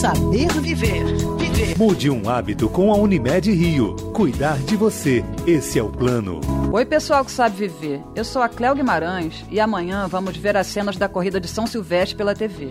Saber 0.00 0.48
viver. 0.62 1.04
Viver. 1.36 1.76
Mude 1.78 2.08
um 2.08 2.26
hábito 2.26 2.70
com 2.70 2.90
a 2.90 2.96
Unimed 2.96 3.52
Rio. 3.52 3.94
Cuidar 4.14 4.56
de 4.60 4.74
você. 4.74 5.22
Esse 5.46 5.78
é 5.78 5.82
o 5.82 5.90
plano. 5.90 6.40
Oi, 6.72 6.86
pessoal 6.86 7.22
que 7.22 7.30
sabe 7.30 7.68
viver. 7.68 8.00
Eu 8.14 8.24
sou 8.24 8.40
a 8.40 8.48
Cléo 8.48 8.74
Guimarães 8.74 9.44
e 9.50 9.60
amanhã 9.60 10.08
vamos 10.08 10.38
ver 10.38 10.56
as 10.56 10.68
cenas 10.68 10.96
da 10.96 11.06
corrida 11.06 11.38
de 11.38 11.48
São 11.48 11.66
Silvestre 11.66 12.16
pela 12.16 12.34
TV. 12.34 12.70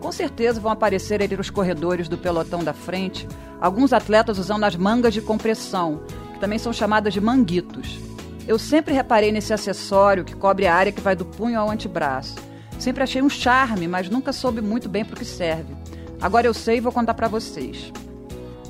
Com 0.00 0.12
certeza 0.12 0.60
vão 0.60 0.70
aparecer 0.70 1.22
entre 1.22 1.40
os 1.40 1.48
corredores 1.48 2.10
do 2.10 2.18
pelotão 2.18 2.62
da 2.62 2.74
frente 2.74 3.26
alguns 3.58 3.94
atletas 3.94 4.38
usando 4.38 4.64
as 4.64 4.76
mangas 4.76 5.14
de 5.14 5.22
compressão, 5.22 6.02
que 6.34 6.40
também 6.40 6.58
são 6.58 6.74
chamadas 6.74 7.14
de 7.14 7.22
manguitos. 7.22 7.98
Eu 8.46 8.58
sempre 8.58 8.92
reparei 8.92 9.32
nesse 9.32 9.54
acessório 9.54 10.26
que 10.26 10.36
cobre 10.36 10.66
a 10.66 10.74
área 10.74 10.92
que 10.92 11.00
vai 11.00 11.16
do 11.16 11.24
punho 11.24 11.58
ao 11.58 11.70
antebraço. 11.70 12.34
Sempre 12.78 13.02
achei 13.02 13.22
um 13.22 13.30
charme, 13.30 13.88
mas 13.88 14.10
nunca 14.10 14.30
soube 14.30 14.60
muito 14.60 14.90
bem 14.90 15.06
para 15.06 15.14
o 15.14 15.18
que 15.18 15.24
serve. 15.24 15.74
Agora 16.20 16.46
eu 16.46 16.54
sei 16.54 16.78
e 16.78 16.80
vou 16.80 16.92
contar 16.92 17.14
para 17.14 17.28
vocês. 17.28 17.92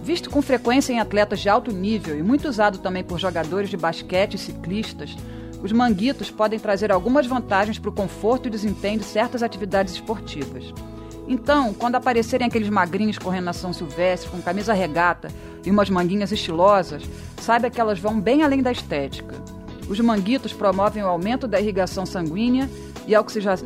Visto 0.02 0.30
com 0.30 0.40
frequência 0.40 0.92
em 0.92 1.00
atletas 1.00 1.40
de 1.40 1.48
alto 1.48 1.72
nível 1.72 2.16
e 2.16 2.22
muito 2.22 2.48
usado 2.48 2.78
também 2.78 3.02
por 3.02 3.18
jogadores 3.18 3.68
de 3.68 3.76
basquete 3.76 4.34
e 4.34 4.38
ciclistas, 4.38 5.16
os 5.62 5.72
manguitos 5.72 6.30
podem 6.30 6.58
trazer 6.58 6.92
algumas 6.92 7.26
vantagens 7.26 7.78
para 7.78 7.90
o 7.90 7.94
conforto 7.94 8.46
e 8.46 8.50
desempenho 8.50 8.98
de 8.98 9.04
certas 9.04 9.42
atividades 9.42 9.94
esportivas. 9.94 10.72
Então, 11.26 11.74
quando 11.74 11.96
aparecerem 11.96 12.46
aqueles 12.46 12.68
magrinhos 12.68 13.18
correndo 13.18 13.46
na 13.46 13.52
São 13.52 13.72
Silvestre 13.72 14.30
com 14.30 14.40
camisa 14.40 14.72
regata 14.72 15.28
e 15.64 15.70
umas 15.70 15.90
manguinhas 15.90 16.30
estilosas, 16.30 17.02
saiba 17.40 17.68
que 17.68 17.80
elas 17.80 17.98
vão 17.98 18.20
bem 18.20 18.42
além 18.44 18.62
da 18.62 18.70
estética. 18.70 19.34
Os 19.88 19.98
manguitos 19.98 20.52
promovem 20.52 21.02
o 21.02 21.08
aumento 21.08 21.48
da 21.48 21.60
irrigação 21.60 22.06
sanguínea 22.06 22.70
e 23.06 23.14
a, 23.14 23.20
oxigena... 23.20 23.56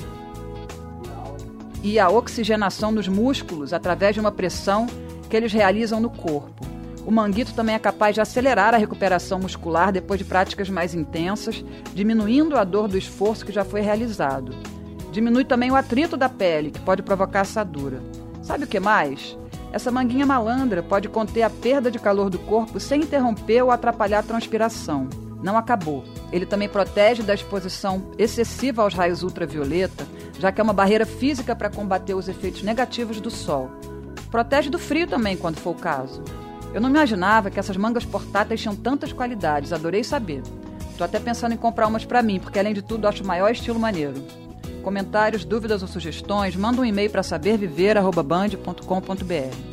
e 1.83 1.99
a 1.99 2.09
oxigenação 2.09 2.93
dos 2.93 3.09
músculos 3.09 3.73
através 3.73 4.15
de 4.15 4.21
uma 4.21 4.33
pressão 4.33 4.87
que 5.29 5.37
eles 5.37 5.53
realizam 5.53 6.01
no 6.01 6.11
corpo. 6.11 6.67
O 7.07 7.11
manguito 7.11 7.55
também 7.55 7.75
é 7.75 7.79
capaz 7.79 8.15
de 8.15 8.21
acelerar 8.21 8.75
a 8.75 8.79
recuperação 8.79 9.39
muscular 9.39 9.91
depois 9.91 10.19
de 10.19 10.25
práticas 10.25 10.69
mais 10.69 10.95
intensas, 10.95 11.65
diminuindo 11.95 12.57
a 12.57 12.65
dor 12.65 12.89
do 12.89 12.99
esforço 12.99 13.45
que 13.45 13.53
já 13.53 13.65
foi 13.65 13.81
realizado. 13.81 14.55
Diminui 15.11 15.45
também 15.45 15.71
o 15.71 15.77
atrito 15.77 16.17
da 16.17 16.29
pele, 16.29 16.71
que 16.71 16.81
pode 16.81 17.03
provocar 17.03 17.41
assadura. 17.41 18.01
Sabe 18.43 18.65
o 18.65 18.69
que 18.69 18.79
mais? 18.79 19.37
Essa 19.73 19.91
manguinha 19.91 20.27
malandra 20.27 20.83
pode 20.83 21.09
conter 21.09 21.43
a 21.43 21.51
perda 21.51 21.91
de 21.91 21.99
calor 21.99 22.29
do 22.29 22.39
corpo 22.39 22.79
sem 22.79 23.03
interromper 23.03 23.63
ou 23.63 23.71
atrapalhar 23.71 24.19
a 24.21 24.25
transpiração 24.25 25.09
não 25.43 25.57
acabou. 25.57 26.05
Ele 26.33 26.47
também 26.47 26.69
protege 26.69 27.23
da 27.23 27.35
exposição 27.35 28.03
excessiva 28.17 28.83
aos 28.83 28.95
raios 28.95 29.23
ultravioleta, 29.23 30.07
já 30.39 30.53
que 30.53 30.61
é 30.61 30.65
uma 30.65 30.73
barreira 30.73 31.05
física 31.05 31.57
para 31.57 31.71
combater 31.71 32.15
os 32.15 32.29
efeitos 32.29 32.63
negativos 32.63 33.21
do 33.21 33.31
sol. 33.31 33.71
Protege 34.31 34.71
do 34.71 34.79
frio 34.79 35.07
também, 35.07 35.37
quando 35.37 35.59
for 35.59 35.71
o 35.71 35.79
caso. 35.79 36.23
Eu 36.73 36.81
não 36.81 36.89
imaginava 36.89 37.51
que 37.51 37.59
essas 37.59 37.77
mangas 37.77 38.05
portáteis 38.05 38.61
tinham 38.61 38.77
tantas 38.77 39.13
qualidades, 39.13 39.73
adorei 39.73 40.05
saber. 40.05 40.43
Tô 40.97 41.03
até 41.03 41.19
pensando 41.19 41.53
em 41.53 41.57
comprar 41.57 41.89
umas 41.89 42.05
para 42.05 42.23
mim, 42.23 42.39
porque 42.39 42.59
além 42.59 42.75
de 42.75 42.83
tudo 42.83 43.09
acho 43.09 43.25
o 43.25 43.27
maior 43.27 43.51
estilo 43.51 43.81
maneiro. 43.81 44.23
Comentários, 44.83 45.45
dúvidas 45.45 45.83
ou 45.83 45.89
sugestões, 45.89 46.55
manda 46.55 46.81
um 46.81 46.85
e-mail 46.85 47.11
para 47.11 47.23
saberviver@band.com.br. 47.23 49.70